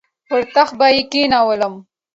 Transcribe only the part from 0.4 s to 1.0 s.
تخت به